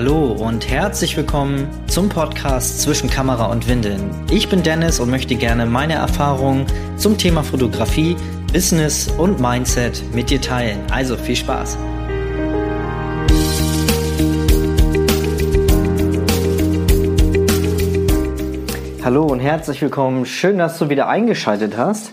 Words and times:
Hallo 0.00 0.30
und 0.30 0.70
herzlich 0.70 1.16
willkommen 1.16 1.66
zum 1.88 2.08
Podcast 2.08 2.82
Zwischen 2.82 3.10
Kamera 3.10 3.46
und 3.46 3.66
Windeln. 3.66 4.14
Ich 4.30 4.48
bin 4.48 4.62
Dennis 4.62 5.00
und 5.00 5.10
möchte 5.10 5.34
gerne 5.34 5.66
meine 5.66 5.94
Erfahrungen 5.94 6.66
zum 6.96 7.18
Thema 7.18 7.42
Fotografie, 7.42 8.14
Business 8.52 9.08
und 9.18 9.40
Mindset 9.40 10.00
mit 10.14 10.30
dir 10.30 10.40
teilen. 10.40 10.78
Also 10.92 11.16
viel 11.16 11.34
Spaß! 11.34 11.76
Hallo 19.02 19.24
und 19.24 19.40
herzlich 19.40 19.82
willkommen. 19.82 20.26
Schön, 20.26 20.58
dass 20.58 20.78
du 20.78 20.90
wieder 20.90 21.08
eingeschaltet 21.08 21.76
hast. 21.76 22.12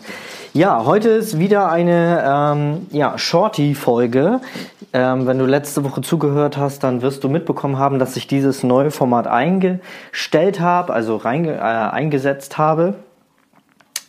Ja, 0.55 0.85
heute 0.85 1.09
ist 1.09 1.37
wieder 1.37 1.69
eine 1.69 2.23
ähm, 2.25 2.87
ja, 2.91 3.17
Shorty-Folge. 3.17 4.39
Ähm, 4.95 5.27
wenn 5.27 5.37
du 5.37 5.45
letzte 5.45 5.83
Woche 5.83 5.99
zugehört 5.99 6.55
hast, 6.55 6.81
dann 6.85 7.01
wirst 7.01 7.21
du 7.25 7.27
mitbekommen 7.27 7.77
haben, 7.77 7.99
dass 7.99 8.15
ich 8.15 8.27
dieses 8.27 8.63
neue 8.63 8.91
Format 8.91 9.27
eingestellt 9.27 10.61
habe, 10.61 10.93
also 10.93 11.17
reinge 11.17 11.55
äh, 11.55 11.59
eingesetzt 11.59 12.57
habe, 12.57 12.95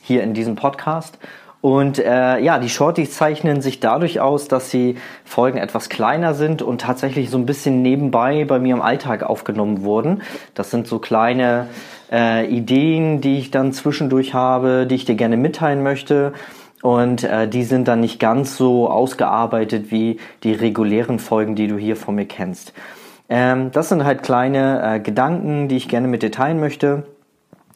hier 0.01 0.23
in 0.23 0.33
diesem 0.33 0.55
Podcast. 0.55 1.19
Und 1.61 1.99
äh, 1.99 2.39
ja, 2.39 2.61
die 2.61 2.69
Shorties 2.69 3.17
zeichnen 3.17 3.63
sich 3.63 3.81
dadurch 3.81 4.21
aus, 4.21 4.47
dass 4.47 4.71
die 4.71 4.97
Folgen 5.25 5.59
etwas 5.59 5.89
kleiner 5.89 6.35
sind 6.35 6.63
und 6.63 6.83
tatsächlich 6.83 7.31
so 7.31 7.39
ein 7.39 7.47
bisschen 7.47 7.83
nebenbei 7.83 8.45
bei 8.45 8.61
mir 8.61 8.77
im 8.77 8.83
Alltag 8.83 9.25
aufgenommen 9.25 9.83
wurden. 9.83 10.23
Das 10.55 10.71
sind 10.71 10.87
so 10.87 11.01
kleine 11.01 11.67
äh, 12.13 12.47
Ideen, 12.47 13.21
die 13.21 13.39
ich 13.39 13.51
dann 13.51 13.73
zwischendurch 13.73 14.35
habe, 14.35 14.87
die 14.87 14.95
ich 14.95 15.05
dir 15.05 15.17
gerne 15.17 15.37
mitteilen 15.37 15.83
möchte. 15.83 16.33
Und 16.87 17.25
äh, 17.25 17.49
die 17.49 17.65
sind 17.65 17.89
dann 17.89 17.99
nicht 17.99 18.21
ganz 18.21 18.57
so 18.57 18.89
ausgearbeitet 18.89 19.91
wie 19.91 20.21
die 20.45 20.53
regulären 20.53 21.19
Folgen, 21.19 21.57
die 21.57 21.67
du 21.67 21.77
hier 21.77 21.97
von 21.97 22.15
mir 22.15 22.27
kennst. 22.27 22.73
Ähm, 23.29 23.73
das 23.73 23.89
sind 23.89 24.05
halt 24.05 24.23
kleine 24.23 24.95
äh, 24.95 25.01
Gedanken, 25.01 25.67
die 25.67 25.79
ich 25.79 25.89
gerne 25.89 26.07
mit 26.07 26.23
dir 26.23 26.31
teilen 26.31 26.61
möchte. 26.61 27.03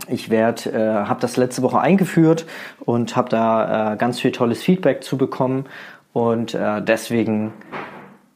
Ich 0.07 0.31
werde, 0.31 0.71
äh, 0.71 1.09
habe 1.09 1.21
das 1.21 1.37
letzte 1.37 1.63
Woche 1.63 1.81
eingeführt 1.81 2.47
und 2.79 3.17
habe 3.17 3.29
da 3.31 3.95
äh, 3.95 3.97
ganz 3.97 4.21
viel 4.21 4.31
tolles 4.31 4.63
Feedback 4.63 5.03
zu 5.03 5.19
bekommen 5.19 5.65
und 6.13 6.55
äh, 6.55 6.81
deswegen, 6.81 7.53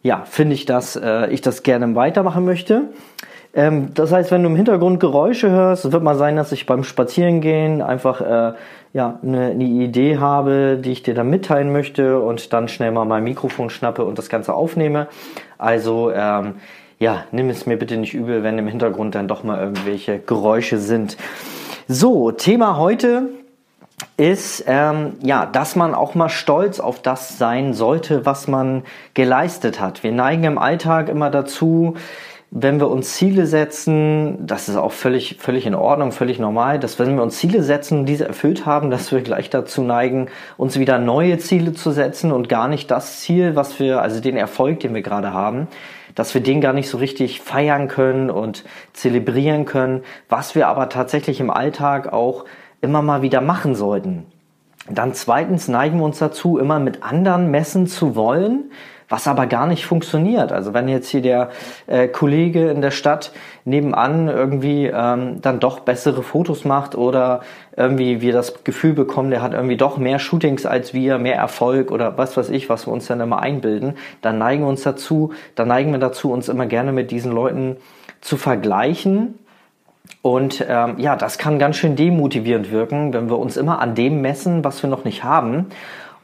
ja, 0.03 0.25
finde 0.25 0.55
ich, 0.55 0.65
dass 0.65 0.97
äh, 0.97 1.31
ich 1.31 1.41
das 1.41 1.63
gerne 1.63 1.95
weitermachen 1.95 2.45
möchte. 2.45 2.89
Ähm, 3.55 3.95
das 3.95 4.13
heißt, 4.13 4.31
wenn 4.31 4.43
du 4.43 4.49
im 4.49 4.57
Hintergrund 4.57 5.01
Geräusche 5.01 5.51
hörst, 5.51 5.91
wird 5.93 6.03
mal 6.03 6.17
sein, 6.17 6.37
dass 6.37 6.53
ich 6.53 6.67
beim 6.67 6.85
Spazierengehen 6.85 7.83
einfach 7.83 8.21
äh, 8.21 8.55
ja 8.93 9.19
eine, 9.23 9.47
eine 9.47 9.65
Idee 9.65 10.19
habe, 10.19 10.79
die 10.83 10.93
ich 10.93 11.03
dir 11.03 11.15
dann 11.15 11.31
mitteilen 11.31 11.73
möchte 11.73 12.21
und 12.21 12.53
dann 12.53 12.69
schnell 12.69 12.91
mal 12.91 13.05
mein 13.05 13.25
Mikrofon 13.25 13.71
schnappe 13.71 14.05
und 14.05 14.19
das 14.19 14.29
Ganze 14.29 14.55
aufnehme. 14.55 15.09
Also 15.59 16.11
ähm, 16.13 16.55
ja, 16.99 17.25
nimm 17.33 17.51
es 17.51 17.67
mir 17.67 17.77
bitte 17.77 17.97
nicht 17.97 18.15
übel, 18.15 18.43
wenn 18.43 18.59
im 18.59 18.69
Hintergrund 18.69 19.15
dann 19.15 19.29
doch 19.29 19.45
mal 19.45 19.61
irgendwelche 19.61 20.19
Geräusche 20.19 20.79
sind. 20.79 21.17
So, 21.87 22.31
Thema 22.31 22.79
heute 22.79 23.29
ist, 24.17 24.65
ähm, 24.67 25.15
ja, 25.23 25.47
dass 25.47 25.77
man 25.77 25.95
auch 25.95 26.15
mal 26.15 26.29
stolz 26.29 26.81
auf 26.81 27.01
das 27.03 27.37
sein 27.37 27.75
sollte, 27.75 28.25
was 28.27 28.49
man 28.49 28.85
geleistet 29.13 29.81
hat. 29.81 30.03
Wir 30.03 30.13
neigen 30.13 30.45
im 30.45 30.59
Alltag 30.59 31.09
immer 31.09 31.31
dazu, 31.31 31.95
wenn 32.57 32.79
wir 32.79 32.89
uns 32.89 33.15
Ziele 33.15 33.47
setzen, 33.47 34.47
das 34.47 34.69
ist 34.69 34.77
auch 34.77 34.93
völlig, 34.93 35.39
völlig 35.41 35.67
in 35.67 35.75
Ordnung, 35.75 36.13
völlig 36.13 36.39
normal, 36.39 36.79
dass 36.79 37.01
wenn 37.01 37.17
wir 37.17 37.23
uns 37.25 37.39
Ziele 37.39 37.65
setzen 37.65 37.99
und 37.99 38.07
diese 38.07 38.29
erfüllt 38.29 38.65
haben, 38.65 38.93
dass 38.93 39.11
wir 39.11 39.23
gleich 39.23 39.51
dazu 39.51 39.83
neigen, 39.83 40.29
uns 40.57 40.79
wieder 40.79 41.01
neue 41.01 41.39
Ziele 41.39 41.73
zu 41.73 41.91
setzen 41.91 42.31
und 42.31 42.49
gar 42.49 42.69
nicht 42.69 42.93
das 42.93 43.19
Ziel, 43.19 43.57
was 43.57 43.81
wir, 43.81 44.03
also 44.03 44.21
den 44.21 44.37
Erfolg, 44.37 44.79
den 44.79 44.95
wir 44.95 45.03
gerade 45.03 45.33
haben, 45.33 45.67
dass 46.15 46.33
wir 46.33 46.43
den 46.43 46.61
gar 46.61 46.73
nicht 46.73 46.89
so 46.89 46.99
richtig 46.99 47.41
feiern 47.41 47.89
können 47.89 48.31
und 48.31 48.63
zelebrieren 48.93 49.65
können, 49.65 50.05
was 50.29 50.55
wir 50.55 50.69
aber 50.69 50.89
tatsächlich 50.89 51.41
im 51.41 51.51
Alltag 51.51 52.13
auch 52.13 52.45
immer 52.81 53.03
mal 53.03 53.23
wieder 53.23 53.41
machen 53.41 53.75
sollten. 53.75 54.27
Dann 54.89 55.13
zweitens 55.13 55.67
neigen 55.67 55.99
wir 55.99 56.05
uns 56.05 56.21
dazu, 56.21 56.59
immer 56.59 56.79
mit 56.79 57.03
anderen 57.03 57.51
messen 57.51 57.89
zu 57.89 58.15
wollen, 58.15 58.71
was 59.09 59.29
aber 59.29 59.47
gar 59.47 59.67
nicht 59.67 59.87
funktioniert. 59.87 60.53
Also 60.53 60.75
wenn 60.75 60.89
jetzt 60.89 61.09
hier 61.09 61.23
der 61.23 61.51
äh, 61.87 62.09
Kollege 62.09 62.71
in 62.71 62.81
der 62.81 62.91
Stadt 62.91 63.33
nebenan 63.65 64.29
irgendwie 64.29 64.87
ähm, 64.87 65.41
dann 65.41 65.61
doch 65.61 65.81
bessere 65.81 66.23
Fotos 66.23 66.65
macht 66.65 66.95
oder 66.95 67.41
irgendwie 67.77 68.21
wir 68.21 68.33
das 68.33 68.65
Gefühl 68.65 68.93
bekommen, 68.93 69.31
der 69.31 69.43
hat 69.43 69.53
irgendwie 69.53 69.77
doch 69.77 69.99
mehr 69.99 70.19
Shootings 70.19 70.67
als 70.67 70.95
wir, 70.95 71.19
mehr 71.19 71.37
Erfolg 71.37 71.91
oder 71.91 72.17
was 72.19 72.37
weiß 72.37 72.51
ich, 72.51 72.69
was 72.69 72.87
wir 72.87 72.93
uns 72.93 73.07
dann 73.07 73.21
immer 73.21 73.41
einbilden, 73.41 73.95
dann 74.21 74.39
neigen 74.39 74.63
wir 74.63 74.69
uns 74.69 74.83
dazu, 74.83 75.33
dann 75.55 75.69
neigen 75.69 75.93
wir 75.93 75.99
dazu, 75.99 76.33
uns 76.33 76.49
immer 76.49 76.67
gerne 76.67 76.93
mit 76.93 77.11
diesen 77.11 77.33
Leuten 77.33 77.77
zu 78.21 78.37
vergleichen. 78.37 79.39
Und 80.23 80.65
ähm, 80.69 80.95
ja, 80.99 81.17
das 81.17 81.39
kann 81.39 81.59
ganz 81.59 81.77
schön 81.77 81.97
demotivierend 81.97 82.71
wirken, 82.71 83.13
wenn 83.13 83.29
wir 83.29 83.39
uns 83.39 83.57
immer 83.57 83.81
an 83.81 83.95
dem 83.95 84.21
messen, 84.21 84.65
was 84.65 84.83
wir 84.83 84.91
noch 84.91 85.05
nicht 85.05 85.25
haben. 85.25 85.67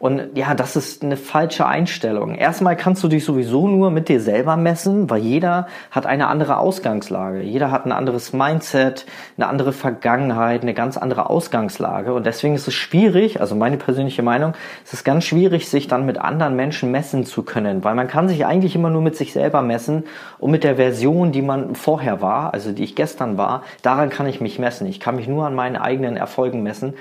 Und 0.00 0.30
ja, 0.34 0.54
das 0.54 0.76
ist 0.76 1.04
eine 1.04 1.18
falsche 1.18 1.66
Einstellung. 1.66 2.34
Erstmal 2.34 2.74
kannst 2.74 3.04
du 3.04 3.08
dich 3.08 3.22
sowieso 3.22 3.68
nur 3.68 3.90
mit 3.90 4.08
dir 4.08 4.18
selber 4.18 4.56
messen, 4.56 5.10
weil 5.10 5.20
jeder 5.20 5.66
hat 5.90 6.06
eine 6.06 6.28
andere 6.28 6.56
Ausgangslage. 6.56 7.42
Jeder 7.42 7.70
hat 7.70 7.84
ein 7.84 7.92
anderes 7.92 8.32
Mindset, 8.32 9.04
eine 9.36 9.46
andere 9.46 9.74
Vergangenheit, 9.74 10.62
eine 10.62 10.72
ganz 10.72 10.96
andere 10.96 11.28
Ausgangslage. 11.28 12.14
Und 12.14 12.24
deswegen 12.24 12.54
ist 12.54 12.66
es 12.66 12.72
schwierig, 12.72 13.42
also 13.42 13.54
meine 13.54 13.76
persönliche 13.76 14.22
Meinung, 14.22 14.54
es 14.86 14.94
ist 14.94 15.04
ganz 15.04 15.24
schwierig, 15.24 15.68
sich 15.68 15.86
dann 15.86 16.06
mit 16.06 16.16
anderen 16.16 16.56
Menschen 16.56 16.90
messen 16.90 17.26
zu 17.26 17.42
können, 17.42 17.84
weil 17.84 17.94
man 17.94 18.08
kann 18.08 18.26
sich 18.26 18.46
eigentlich 18.46 18.74
immer 18.74 18.88
nur 18.88 19.02
mit 19.02 19.16
sich 19.16 19.34
selber 19.34 19.60
messen 19.60 20.04
und 20.38 20.50
mit 20.50 20.64
der 20.64 20.76
Version, 20.76 21.30
die 21.30 21.42
man 21.42 21.74
vorher 21.74 22.22
war, 22.22 22.54
also 22.54 22.72
die 22.72 22.84
ich 22.84 22.96
gestern 22.96 23.36
war, 23.36 23.64
daran 23.82 24.08
kann 24.08 24.26
ich 24.26 24.40
mich 24.40 24.58
messen. 24.58 24.86
Ich 24.86 24.98
kann 24.98 25.16
mich 25.16 25.28
nur 25.28 25.46
an 25.46 25.54
meinen 25.54 25.76
eigenen 25.76 26.16
Erfolgen 26.16 26.62
messen. 26.62 26.94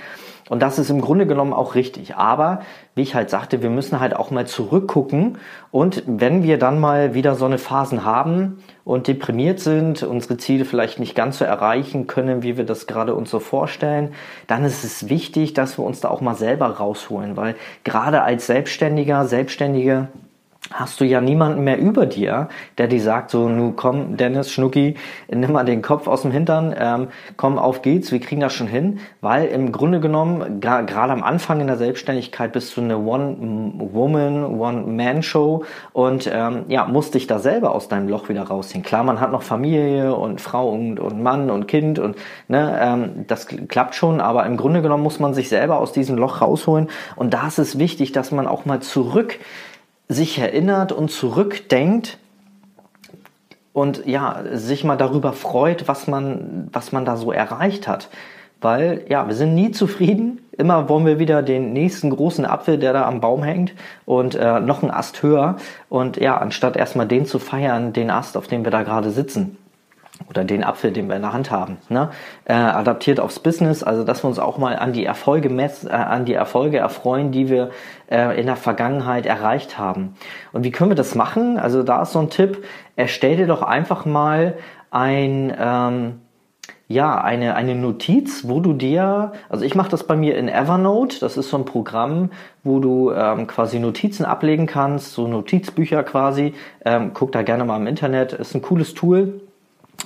Und 0.49 0.61
das 0.61 0.79
ist 0.79 0.89
im 0.89 0.99
Grunde 0.99 1.27
genommen 1.27 1.53
auch 1.53 1.75
richtig. 1.75 2.15
Aber 2.15 2.61
wie 2.95 3.03
ich 3.03 3.15
halt 3.15 3.29
sagte, 3.29 3.61
wir 3.61 3.69
müssen 3.69 3.99
halt 3.99 4.15
auch 4.15 4.31
mal 4.31 4.47
zurückgucken. 4.47 5.37
Und 5.71 6.03
wenn 6.07 6.43
wir 6.43 6.57
dann 6.57 6.79
mal 6.79 7.13
wieder 7.13 7.35
so 7.35 7.45
eine 7.45 7.59
Phasen 7.59 8.03
haben 8.03 8.63
und 8.83 9.07
deprimiert 9.07 9.59
sind, 9.59 10.03
unsere 10.03 10.37
Ziele 10.37 10.65
vielleicht 10.65 10.99
nicht 10.99 11.15
ganz 11.15 11.37
so 11.37 11.45
erreichen 11.45 12.07
können, 12.07 12.41
wie 12.41 12.57
wir 12.57 12.65
das 12.65 12.87
gerade 12.87 13.13
uns 13.13 13.29
so 13.29 13.39
vorstellen, 13.39 14.13
dann 14.47 14.65
ist 14.65 14.83
es 14.83 15.07
wichtig, 15.07 15.53
dass 15.53 15.77
wir 15.77 15.85
uns 15.85 16.01
da 16.01 16.09
auch 16.09 16.21
mal 16.21 16.35
selber 16.35 16.67
rausholen. 16.67 17.37
Weil 17.37 17.55
gerade 17.83 18.23
als 18.23 18.47
Selbstständiger, 18.47 19.25
Selbstständige, 19.25 20.07
hast 20.71 21.01
du 21.01 21.05
ja 21.05 21.21
niemanden 21.21 21.63
mehr 21.63 21.79
über 21.79 22.05
dir, 22.05 22.49
der 22.77 22.87
dir 22.87 23.01
sagt, 23.01 23.31
so, 23.31 23.49
nu 23.49 23.73
komm, 23.75 24.17
Dennis, 24.17 24.51
Schnucki, 24.51 24.95
nimm 25.27 25.51
mal 25.51 25.65
den 25.65 25.81
Kopf 25.81 26.07
aus 26.07 26.21
dem 26.21 26.31
Hintern, 26.31 26.75
ähm, 26.77 27.07
komm, 27.37 27.57
auf 27.57 27.81
geht's, 27.81 28.11
wir 28.11 28.19
kriegen 28.19 28.41
das 28.41 28.53
schon 28.53 28.67
hin, 28.67 28.99
weil 29.21 29.47
im 29.47 29.71
Grunde 29.71 29.99
genommen, 29.99 30.61
gerade 30.61 31.13
am 31.13 31.23
Anfang 31.23 31.59
in 31.61 31.67
der 31.67 31.77
Selbstständigkeit 31.77 32.51
bist 32.53 32.75
du 32.77 32.81
eine 32.81 32.97
One-Woman, 32.97 34.59
One-Man-Show 34.59 35.63
und 35.93 36.29
ähm, 36.31 36.65
ja, 36.67 36.85
musst 36.85 37.15
dich 37.15 37.27
da 37.27 37.39
selber 37.39 37.73
aus 37.73 37.87
deinem 37.87 38.07
Loch 38.07 38.29
wieder 38.29 38.43
rausziehen. 38.43 38.83
Klar, 38.83 39.03
man 39.03 39.19
hat 39.19 39.31
noch 39.31 39.41
Familie 39.41 40.15
und 40.15 40.41
Frau 40.41 40.69
und, 40.69 40.99
und 40.99 41.21
Mann 41.21 41.49
und 41.49 41.67
Kind 41.67 41.99
und 41.99 42.15
ne, 42.47 42.77
ähm, 42.81 43.25
das 43.27 43.47
klappt 43.47 43.95
schon, 43.95 44.21
aber 44.21 44.45
im 44.45 44.57
Grunde 44.57 44.81
genommen 44.81 45.03
muss 45.03 45.19
man 45.19 45.33
sich 45.33 45.49
selber 45.49 45.79
aus 45.79 45.93
diesem 45.93 46.17
Loch 46.17 46.41
rausholen 46.41 46.89
und 47.15 47.33
da 47.33 47.47
ist 47.47 47.59
es 47.59 47.79
wichtig, 47.79 48.11
dass 48.11 48.31
man 48.31 48.47
auch 48.47 48.65
mal 48.65 48.81
zurück 48.81 49.39
sich 50.09 50.39
erinnert 50.39 50.91
und 50.91 51.09
zurückdenkt 51.11 52.17
und 53.71 54.05
ja, 54.05 54.43
sich 54.51 54.83
mal 54.83 54.97
darüber 54.97 55.31
freut, 55.31 55.87
was 55.87 56.07
man, 56.07 56.67
was 56.73 56.91
man 56.91 57.05
da 57.05 57.15
so 57.15 57.31
erreicht 57.31 57.87
hat. 57.87 58.09
Weil, 58.59 59.05
ja, 59.07 59.25
wir 59.27 59.35
sind 59.35 59.53
nie 59.53 59.71
zufrieden. 59.71 60.41
Immer 60.51 60.89
wollen 60.89 61.05
wir 61.05 61.17
wieder 61.17 61.41
den 61.41 61.71
nächsten 61.71 62.09
großen 62.09 62.45
Apfel, 62.45 62.77
der 62.77 62.91
da 62.91 63.07
am 63.07 63.21
Baum 63.21 63.43
hängt 63.43 63.73
und 64.05 64.35
äh, 64.35 64.59
noch 64.59 64.81
einen 64.81 64.91
Ast 64.91 65.23
höher. 65.23 65.55
Und 65.87 66.17
ja, 66.17 66.37
anstatt 66.37 66.75
erstmal 66.75 67.07
den 67.07 67.25
zu 67.25 67.39
feiern, 67.39 67.93
den 67.93 68.09
Ast, 68.09 68.35
auf 68.35 68.47
dem 68.47 68.65
wir 68.65 68.71
da 68.71 68.83
gerade 68.83 69.11
sitzen 69.11 69.57
oder 70.27 70.43
den 70.43 70.63
Apfel, 70.63 70.91
den 70.91 71.07
wir 71.07 71.15
in 71.15 71.21
der 71.21 71.33
Hand 71.33 71.51
haben, 71.51 71.77
ne? 71.89 72.09
äh, 72.45 72.53
adaptiert 72.53 73.19
aufs 73.19 73.39
Business, 73.39 73.83
also 73.83 74.03
dass 74.03 74.23
wir 74.23 74.27
uns 74.27 74.39
auch 74.39 74.57
mal 74.57 74.75
an 74.75 74.93
die 74.93 75.05
Erfolge 75.05 75.49
mess, 75.49 75.85
äh, 75.85 75.89
an 75.89 76.25
die 76.25 76.33
Erfolge 76.33 76.77
erfreuen, 76.77 77.31
die 77.31 77.49
wir 77.49 77.71
äh, 78.09 78.39
in 78.39 78.45
der 78.45 78.55
Vergangenheit 78.55 79.25
erreicht 79.25 79.77
haben. 79.77 80.15
Und 80.51 80.63
wie 80.63 80.71
können 80.71 80.91
wir 80.91 80.95
das 80.95 81.15
machen? 81.15 81.57
Also 81.57 81.83
da 81.83 82.01
ist 82.01 82.11
so 82.11 82.19
ein 82.19 82.29
Tipp: 82.29 82.65
Erstell 82.95 83.37
dir 83.37 83.47
doch 83.47 83.61
einfach 83.61 84.05
mal 84.05 84.55
ein 84.91 85.55
ähm, 85.59 86.21
ja, 86.91 87.21
eine, 87.21 87.55
eine 87.55 87.75
Notiz, 87.75 88.47
wo 88.47 88.59
du 88.61 88.73
dir, 88.73 89.33
also 89.47 89.63
ich 89.63 89.75
mache 89.75 89.91
das 89.91 90.05
bei 90.05 90.15
mir 90.15 90.35
in 90.35 90.49
Evernote, 90.49 91.19
das 91.19 91.37
ist 91.37 91.51
so 91.51 91.57
ein 91.57 91.65
Programm, 91.65 92.31
wo 92.63 92.79
du 92.79 93.11
ähm, 93.11 93.45
quasi 93.45 93.77
Notizen 93.77 94.25
ablegen 94.25 94.65
kannst, 94.65 95.13
so 95.13 95.27
Notizbücher 95.27 96.01
quasi. 96.01 96.55
Ähm, 96.83 97.11
guck 97.13 97.31
da 97.31 97.43
gerne 97.43 97.63
mal 97.63 97.77
im 97.77 97.85
Internet, 97.85 98.33
ist 98.33 98.55
ein 98.55 98.63
cooles 98.63 98.95
Tool. 98.95 99.39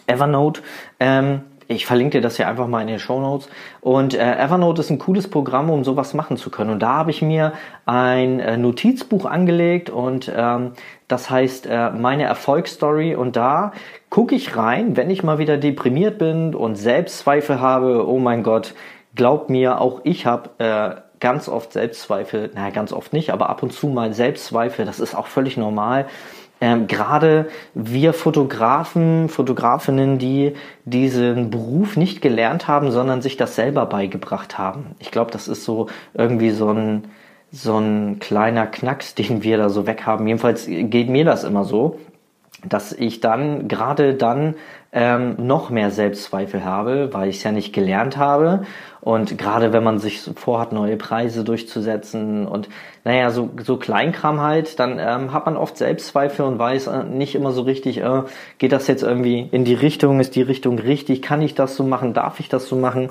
Evernote. 0.07 0.62
Ähm, 1.00 1.42
ich 1.68 1.86
verlinke 1.86 2.18
dir 2.18 2.22
das 2.22 2.38
hier 2.38 2.48
einfach 2.48 2.68
mal 2.68 2.81
in 2.81 2.88
den 2.88 3.00
Show 3.00 3.19
Notes. 3.19 3.50
Und 3.81 4.13
äh, 4.13 4.38
Evernote 4.38 4.81
ist 4.81 4.90
ein 4.90 5.00
cooles 5.00 5.30
Programm, 5.30 5.69
um 5.69 5.84
sowas 5.84 6.13
machen 6.13 6.38
zu 6.38 6.50
können. 6.50 6.72
Und 6.72 6.80
da 6.80 6.94
habe 6.94 7.12
ich 7.12 7.22
mir 7.22 7.54
ein 7.86 8.40
äh, 8.40 8.57
Notizbuch 8.57 9.25
angelegt 9.25 9.90
und 9.90 10.31
ähm, 10.36 10.74
das 11.07 11.30
heißt 11.30 11.68
äh, 11.68 11.92
meine 11.92 12.24
Erfolgsstory. 12.24 13.16
Und 13.16 13.36
da 13.36 13.72
gucke 14.10 14.36
ich 14.36 14.56
rein, 14.56 14.98
wenn 14.98 15.10
ich 15.10 15.24
mal 15.24 15.38
wieder 15.38 15.57
deprimiert 15.57 16.18
bin 16.18 16.56
und 16.56 16.75
Selbstzweifel 16.75 17.60
habe. 17.60 18.07
Oh 18.07 18.19
mein 18.19 18.44
Gott, 18.44 18.74
glaub 19.16 19.50
mir, 19.50 19.80
auch 19.80 20.01
ich 20.04 20.25
habe 20.25 20.50
äh, 20.57 21.01
ganz 21.19 21.48
oft 21.48 21.72
Selbstzweifel. 21.72 22.51
Naja, 22.54 22.72
ganz 22.72 22.92
oft 22.92 23.13
nicht, 23.13 23.31
aber 23.31 23.50
ab 23.50 23.63
und 23.63 23.72
zu 23.72 23.88
mal 23.88 24.13
Selbstzweifel. 24.13 24.86
Das 24.86 25.00
ist 25.00 25.16
auch 25.16 25.28
völlig 25.28 25.56
normal 25.56 26.07
ähm, 26.63 26.88
gerade 26.88 27.50
wir 27.74 28.13
Fotografen, 28.13 29.27
Fotografinnen, 29.27 30.18
die 30.18 30.54
diesen 30.86 31.50
Beruf 31.50 31.98
nicht 31.98 32.21
gelernt 32.21 32.69
haben, 32.69 32.89
sondern 32.89 33.21
sich 33.21 33.36
das 33.36 33.56
selber 33.56 33.86
beigebracht 33.86 34.57
haben. 34.57 34.95
Ich 35.00 35.12
glaube, 35.12 35.30
das 35.30 35.50
ist 35.50 35.65
so 35.65 35.88
irgendwie 36.13 36.51
so 36.51 36.71
ein, 36.71 37.04
so 37.51 37.77
ein 37.77 38.19
kleiner 38.19 38.65
Knacks, 38.65 39.13
den 39.15 39.44
wir 39.44 39.57
da 39.57 39.68
so 39.68 39.86
weghaben. 39.88 40.25
Jedenfalls 40.25 40.65
geht 40.65 41.10
mir 41.10 41.25
das 41.25 41.44
immer 41.44 41.65
so, 41.65 42.00
dass 42.63 42.94
ich 42.94 43.19
dann, 43.19 43.68
gerade 43.68 44.13
dann, 44.13 44.56
ähm, 44.94 45.36
noch 45.38 45.71
mehr 45.71 45.89
Selbstzweifel 45.89 46.63
habe, 46.63 47.13
weil 47.13 47.30
ich 47.30 47.38
es 47.38 47.44
ja 47.44 47.51
nicht 47.51 47.74
gelernt 47.74 48.18
habe. 48.18 48.63
Und 49.01 49.38
gerade 49.38 49.74
wenn 49.74 49.83
man 49.83 49.98
sich 49.98 50.21
vorhat, 50.36 50.71
neue 50.71 50.98
Preise 50.98 51.44
durchzusetzen 51.44 52.48
und 52.48 52.69
naja, 53.04 53.31
so, 53.31 53.50
so 53.62 53.77
Kleinkram 53.77 54.39
halt, 54.39 54.80
dann 54.80 55.00
ähm, 55.00 55.33
hat 55.33 55.45
man 55.45 55.57
oft 55.57 55.77
Selbstzweifel 55.77 56.45
und 56.45 56.60
weiß 56.60 56.88
äh, 56.88 57.04
nicht 57.04 57.36
immer 57.36 57.51
so 57.51 57.63
richtig, 57.63 57.98
äh, 57.98 58.21
geht 58.60 58.71
das 58.71 58.88
jetzt 58.88 59.04
irgendwie 59.04 59.50
in 59.51 59.65
die 59.65 59.74
Richtung, 59.74 60.19
ist 60.19 60.36
die 60.36 60.42
Richtung 60.42 60.80
richtig, 60.80 61.21
kann 61.21 61.42
ich 61.42 61.56
das 61.56 61.75
so 61.75 61.83
machen, 61.83 62.13
darf 62.13 62.39
ich 62.39 62.48
das 62.48 62.68
so 62.68 62.75
machen? 62.75 63.10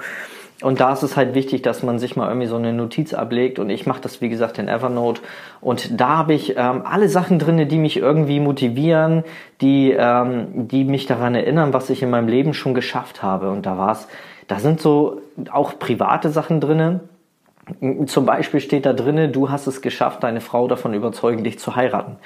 Und 0.60 0.80
da 0.80 0.92
ist 0.92 1.02
es 1.02 1.16
halt 1.16 1.34
wichtig, 1.34 1.62
dass 1.62 1.82
man 1.82 1.98
sich 1.98 2.14
mal 2.14 2.28
irgendwie 2.28 2.46
so 2.46 2.56
eine 2.56 2.72
Notiz 2.72 3.14
ablegt. 3.14 3.58
Und 3.58 3.68
ich 3.70 3.86
mache 3.86 4.00
das, 4.00 4.20
wie 4.20 4.28
gesagt, 4.28 4.58
in 4.58 4.68
Evernote. 4.68 5.20
Und 5.60 6.00
da 6.00 6.18
habe 6.18 6.34
ich 6.34 6.56
ähm, 6.56 6.82
alle 6.84 7.08
Sachen 7.08 7.38
drinne, 7.38 7.66
die 7.66 7.78
mich 7.78 7.96
irgendwie 7.96 8.38
motivieren, 8.38 9.24
die, 9.60 9.90
ähm, 9.90 10.68
die 10.68 10.84
mich 10.84 11.06
daran 11.06 11.34
erinnern, 11.34 11.72
was 11.72 11.90
ich 11.90 12.02
in 12.02 12.10
meinem 12.10 12.28
Leben 12.28 12.54
schon 12.54 12.74
geschafft 12.74 13.22
habe. 13.22 13.50
Und 13.50 13.66
da 13.66 13.76
war's, 13.76 14.06
da 14.46 14.58
sind 14.58 14.80
so 14.80 15.20
auch 15.50 15.78
private 15.78 16.30
Sachen 16.30 16.60
drinne. 16.60 17.00
Zum 18.06 18.26
Beispiel 18.26 18.60
steht 18.60 18.86
da 18.86 18.92
drinne, 18.92 19.28
du 19.28 19.50
hast 19.50 19.66
es 19.66 19.82
geschafft, 19.82 20.22
deine 20.22 20.40
Frau 20.40 20.68
davon 20.68 20.94
überzeugen, 20.94 21.44
dich 21.44 21.58
zu 21.58 21.76
heiraten. 21.76 22.16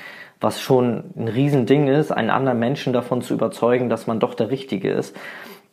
Was 0.41 0.61
schon 0.61 1.05
ein 1.17 1.29
Riesending 1.29 1.89
ist, 1.89 2.11
einen 2.11 2.31
anderen 2.31 2.59
Menschen 2.59 2.93
davon 2.93 3.23
zu 3.23 3.35
überzeugen, 3.35 3.89
dass 3.89 4.07
man 4.07 4.19
doch 4.19 4.35
der 4.35 4.51
Richtige 4.51 4.91
ist. 4.91 5.17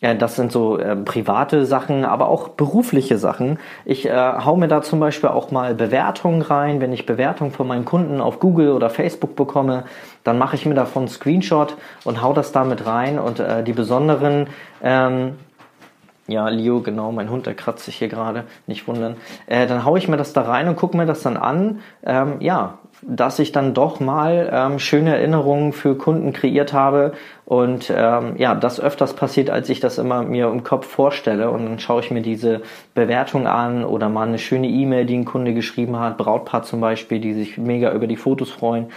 Ja, 0.03 0.13
das 0.13 0.35
sind 0.35 0.51
so 0.51 0.77
äh, 0.77 0.97
private 0.97 1.65
Sachen, 1.65 2.03
aber 2.03 2.27
auch 2.27 2.50
berufliche 2.50 3.17
Sachen. 3.17 3.57
Ich 3.85 4.05
äh, 4.05 4.11
hau 4.11 4.57
mir 4.57 4.67
da 4.67 4.81
zum 4.81 5.00
Beispiel 5.00 5.29
auch 5.29 5.50
mal 5.50 5.75
Bewertungen 5.75 6.41
rein. 6.41 6.81
Wenn 6.81 6.91
ich 6.91 7.05
Bewertungen 7.05 7.51
von 7.51 7.65
meinen 7.65 7.85
Kunden 7.85 8.19
auf 8.19 8.41
Google 8.41 8.73
oder 8.73 8.89
Facebook 8.89 9.38
bekomme, 9.38 9.85
dann 10.25 10.38
mache 10.38 10.57
ich 10.57 10.65
mir 10.65 10.75
davon 10.75 11.07
Screenshot 11.07 11.77
und 12.03 12.21
hau 12.21 12.33
das 12.33 12.51
damit 12.51 12.85
rein. 12.85 13.17
Und 13.17 13.39
äh, 13.39 13.63
die 13.63 13.71
besonderen 13.71 14.47
ähm, 14.83 15.38
ja, 16.28 16.48
Leo, 16.48 16.80
genau, 16.80 17.12
mein 17.12 17.30
Hund, 17.30 17.46
der 17.46 17.54
kratzt 17.54 17.86
sich 17.86 17.98
hier 17.98 18.08
gerade, 18.08 18.46
nicht 18.66 18.88
wundern. 18.88 19.18
Äh, 19.46 19.68
dann 19.68 19.84
hau 19.84 19.98
ich 19.98 20.08
mir 20.08 20.16
das 20.16 20.31
da 20.31 20.44
rein 20.44 20.70
und 20.70 20.78
gucke 20.78 20.96
mir 20.96 21.06
das 21.06 21.22
dann 21.22 21.36
an. 21.36 21.80
Ähm, 22.06 22.36
ja, 22.40 22.78
dass 23.02 23.40
ich 23.40 23.52
dann 23.52 23.74
doch 23.74 24.00
mal 24.00 24.50
ähm, 24.54 24.80
schöne 24.80 25.16
Erinnerungen 25.16 25.74
für 25.74 25.98
Kunden 25.98 26.31
kreiert 26.31 26.72
habe 26.72 27.14
und 27.46 27.92
ähm, 27.94 28.36
ja, 28.38 28.56
das 28.56 28.80
öfters 28.80 29.14
passiert, 29.14 29.50
als 29.50 29.68
ich 29.70 29.81
das 29.81 29.98
immer 29.98 30.24
mir 30.24 30.48
im 30.48 30.64
Kopf 30.64 30.88
vorstelle 30.88 31.50
und 31.52 31.66
dann 31.66 31.80
schaue 31.80 32.02
ich 32.02 32.12
mir 32.12 32.22
diese 32.22 32.62
Bewertung 32.94 33.48
an 33.48 33.84
oder 33.84 34.08
mal 34.08 34.28
eine 34.28 34.40
schöne 34.40 34.68
E-Mail, 34.68 35.06
die 35.06 35.18
ein 35.18 35.25
Kunde 35.25 35.54
geschrieben 35.54 36.00
hat, 36.00 36.18
Brautpaar 36.18 36.64
zum 36.64 36.80
Beispiel, 36.80 37.20
die 37.20 37.34
sich 37.34 37.58
mega 37.58 37.92
über 37.92 38.08
die 38.08 38.16
Fotos 38.16 38.50
freuen 38.50 38.88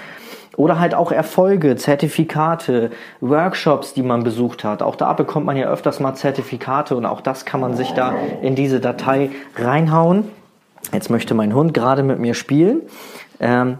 oder 0.57 0.79
halt 0.79 0.95
auch 0.95 1.13
Erfolge, 1.13 1.77
Zertifikate, 1.77 2.91
Workshops, 3.21 3.95
die 3.95 4.03
man 4.03 4.25
besucht 4.25 4.65
hat. 4.65 4.83
Auch 4.83 4.97
da 4.97 5.13
bekommt 5.13 5.47
man 5.47 5.57
ja 5.57 5.69
öfters 5.69 6.01
mal 6.01 6.15
Zertifikate 6.15 6.97
und 6.97 7.07
auch 7.07 7.21
das 7.21 7.45
kann 7.45 7.61
man 7.61 7.75
sich 7.75 7.93
da 7.93 8.15
in 8.43 8.55
diese 8.55 8.81
Datei 8.81 9.31
reinhauen. 9.57 10.29
Jetzt 10.93 11.11
möchte 11.11 11.35
mein 11.35 11.55
Hund 11.55 11.75
gerade 11.75 12.03
mit 12.03 12.19
mir 12.19 12.35
spielen. 12.35 12.83
Ähm, 13.41 13.79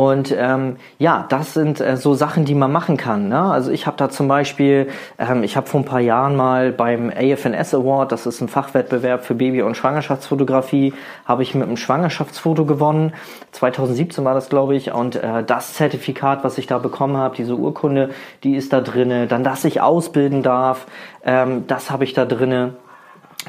und 0.00 0.34
ähm, 0.34 0.76
ja, 0.98 1.26
das 1.28 1.52
sind 1.52 1.78
äh, 1.78 1.98
so 1.98 2.14
Sachen, 2.14 2.46
die 2.46 2.54
man 2.54 2.72
machen 2.72 2.96
kann. 2.96 3.28
Ne? 3.28 3.38
Also 3.38 3.70
ich 3.70 3.86
habe 3.86 3.98
da 3.98 4.08
zum 4.08 4.28
Beispiel, 4.28 4.88
ähm, 5.18 5.42
ich 5.42 5.58
habe 5.58 5.66
vor 5.66 5.78
ein 5.78 5.84
paar 5.84 6.00
Jahren 6.00 6.36
mal 6.36 6.72
beim 6.72 7.10
AFNS 7.10 7.74
Award, 7.74 8.10
das 8.10 8.24
ist 8.24 8.40
ein 8.40 8.48
Fachwettbewerb 8.48 9.26
für 9.26 9.34
Baby- 9.34 9.60
und 9.60 9.76
Schwangerschaftsfotografie, 9.76 10.94
habe 11.26 11.42
ich 11.42 11.54
mit 11.54 11.66
einem 11.66 11.76
Schwangerschaftsfoto 11.76 12.64
gewonnen. 12.64 13.12
2017 13.52 14.24
war 14.24 14.32
das, 14.32 14.48
glaube 14.48 14.74
ich. 14.74 14.90
Und 14.90 15.16
äh, 15.16 15.44
das 15.44 15.74
Zertifikat, 15.74 16.44
was 16.44 16.56
ich 16.56 16.66
da 16.66 16.78
bekommen 16.78 17.18
habe, 17.18 17.36
diese 17.36 17.54
Urkunde, 17.54 18.08
die 18.42 18.56
ist 18.56 18.72
da 18.72 18.80
drinne. 18.80 19.26
Dann, 19.26 19.44
dass 19.44 19.66
ich 19.66 19.82
ausbilden 19.82 20.42
darf, 20.42 20.86
ähm, 21.26 21.66
das 21.66 21.90
habe 21.90 22.04
ich 22.04 22.14
da 22.14 22.24
drinne 22.24 22.72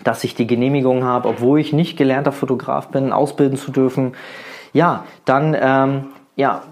dass 0.06 0.24
ich 0.24 0.36
die 0.36 0.47
Genehmigung 0.47 1.04
habe, 1.04 1.27
obwohl 1.27 1.59
ich 1.59 1.74
nicht 1.74 1.97
gelernter 1.97 2.31
Fotograf 2.31 2.88
bin, 2.88 3.12
ausbilden 3.12 3.57
zu 3.57 3.71
dürfen. 3.71 4.13
Ja, 4.71 5.04
dann 5.25 5.54
ähm, 5.59 6.06
ja, 6.36 6.63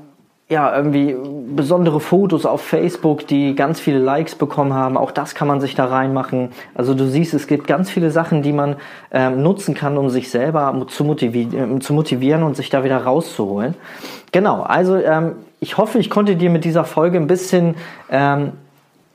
ja, 0.50 0.76
irgendwie 0.76 1.16
besondere 1.56 2.00
Fotos 2.00 2.48
auf 2.48 2.62
Facebook, 2.62 3.28
die 3.28 3.54
ganz 3.54 3.80
viele 3.80 4.00
Likes 4.00 4.34
bekommen 4.34 4.74
haben. 4.74 4.98
Auch 4.98 5.12
das 5.12 5.36
kann 5.36 5.48
man 5.48 5.62
sich 5.62 5.76
da 5.76 5.86
reinmachen. 5.86 6.50
Also 6.74 6.96
du 6.96 7.06
siehst, 7.06 7.36
es 7.36 7.46
gibt 7.46 7.68
ganz 7.68 7.92
viele 7.92 8.10
Sachen, 8.10 8.42
die 8.42 8.52
man 8.52 8.78
ähm, 9.12 9.44
nutzen 9.44 9.76
kann, 9.76 9.96
um 9.96 10.10
sich 10.10 10.32
selber 10.32 10.88
zu, 10.88 11.04
motivi 11.04 11.56
äh, 11.56 11.80
zu 11.80 11.94
motivieren 11.94 12.42
und 12.42 12.56
sich 12.56 12.72
da 12.72 12.84
wieder 12.84 12.98
rauszuholen. 12.98 13.76
Genau, 14.32 14.64
also 14.64 14.96
ähm, 14.96 15.34
ich 15.60 15.78
hoffe, 15.78 16.00
ich 16.00 16.10
konnte 16.10 16.36
dir 16.36 16.50
mit 16.50 16.66
dieser 16.66 16.84
Folge 16.84 17.20
ein 17.20 17.28
bisschen 17.28 17.76
ähm, 18.10 18.54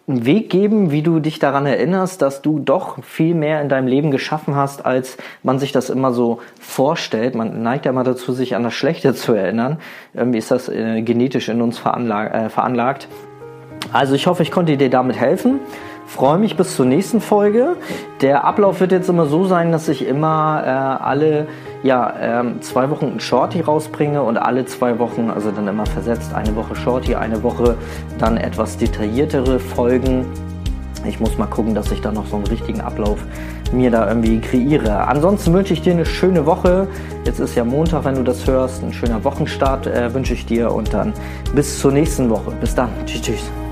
einen 0.07 0.27
Weg 0.27 0.51
geben, 0.51 0.91
wie 0.91 1.03
du 1.03 1.19
dich 1.19 1.39
daran 1.39 1.65
erinnerst, 1.65 2.21
dass 2.21 2.43
du 2.43 2.59
doch 2.59 3.03
viel 3.03 3.35
mehr 3.35 3.63
in 3.63 3.71
deinem 3.71 3.87
Leben 3.87 4.11
geschaffen 4.11 4.55
hast, 4.55 4.85
als 4.85 5.17
man 5.43 5.59
sich 5.59 5.73
das 5.73 5.89
immer 5.89 6.13
so 6.13 6.41
vorstellt. 6.61 7.35
Man 7.35 7.63
neigt 7.63 7.87
ja 7.87 7.93
mal 7.93 8.05
dazu, 8.05 8.33
sich 8.33 8.55
an 8.55 8.65
das 8.65 8.75
Schlechte 8.75 9.15
zu 9.15 9.33
erinnern. 9.33 9.79
Irgendwie 10.13 10.39
ist 10.39 10.51
das 10.51 10.69
äh, 10.69 11.01
genetisch 11.01 11.49
in 11.49 11.63
uns 11.63 11.79
veranlagt, 11.79 12.35
äh, 12.35 12.51
veranlagt. 12.51 13.09
Also 13.93 14.15
ich 14.15 14.27
hoffe, 14.27 14.43
ich 14.43 14.51
konnte 14.51 14.77
dir 14.77 14.91
damit 14.91 15.17
helfen. 15.17 15.61
Freue 16.07 16.39
mich 16.39 16.57
bis 16.57 16.77
zur 16.77 16.87
nächsten 16.87 17.21
Folge. 17.21 17.77
Der 18.21 18.45
Ablauf 18.45 18.81
wird 18.81 18.93
jetzt 18.93 19.09
immer 19.09 19.27
so 19.27 19.47
sein, 19.47 19.73
dass 19.73 19.89
ich 19.89 20.07
immer 20.07 20.63
äh, 20.65 20.69
alle 20.69 21.49
ja, 21.83 22.15
ähm, 22.21 22.63
zwei 22.63 22.89
Wochen 22.91 23.07
ein 23.07 23.21
Shorty 23.21 23.61
rausbringe 23.61 24.23
und 24.23 24.37
alle 24.39 24.65
zwei 24.65 24.99
Wochen, 24.99 25.31
also 25.31 25.51
dann 25.51 25.69
immer 25.69 25.87
versetzt, 25.87 26.35
eine 26.35 26.55
Woche 26.57 26.75
Shorty, 26.77 27.15
eine 27.15 27.43
Woche 27.43 27.77
dann 28.19 28.37
etwas 28.37 28.77
detailliertere 28.77 29.59
Folgen. 29.59 30.25
Ich 31.07 31.21
muss 31.21 31.37
mal 31.37 31.47
gucken, 31.47 31.75
dass 31.75 31.91
ich 31.93 32.01
da 32.01 32.11
noch 32.13 32.27
so 32.27 32.37
einen 32.37 32.47
richtigen 32.47 32.81
Ablauf 32.81 33.19
mir 33.73 33.91
da 33.91 34.09
irgendwie 34.09 34.41
kreiere. 34.41 35.07
Ansonsten 35.07 35.53
wünsche 35.53 35.75
ich 35.75 35.83
dir 35.83 35.93
eine 35.93 36.07
schöne 36.07 36.47
Woche. 36.47 36.89
Jetzt 37.25 37.41
ist 37.41 37.55
ja 37.55 37.65
Montag, 37.65 38.05
wenn 38.05 38.15
du 38.15 38.23
das 38.23 38.47
hörst. 38.47 38.83
Ein 38.83 38.93
schöner 38.93 39.23
Wochenstart 39.25 39.87
äh, 39.87 40.15
wünsche 40.15 40.33
ich 40.33 40.47
dir 40.47 40.73
und 40.73 40.95
dann 40.95 41.13
bis 41.55 41.79
zur 41.79 41.93
nächsten 41.93 42.31
Woche. 42.31 42.53
Bis 42.61 42.75
dann. 42.75 42.89
Tschüss, 43.05 43.23
tschüss. 43.23 43.64